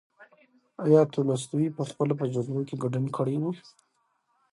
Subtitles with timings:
[0.85, 3.43] ایا تولستوی پخپله په جګړو کې ګډون کړی و؟